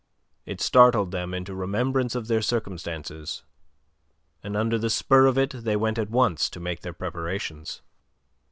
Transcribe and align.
It 0.47 0.59
startled 0.61 1.11
them 1.11 1.31
into 1.31 1.53
remembrance 1.53 2.15
of 2.15 2.27
their 2.27 2.41
circumstances, 2.41 3.43
and 4.41 4.57
under 4.57 4.79
the 4.79 4.89
spur 4.89 5.27
of 5.27 5.37
it 5.37 5.51
they 5.63 5.75
went 5.75 5.99
at 5.99 6.09
once 6.09 6.49
to 6.49 6.59
make 6.59 6.81
their 6.81 6.91
preparations. 6.91 7.83